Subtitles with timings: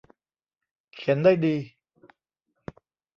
[0.93, 1.55] เขียนได้ดี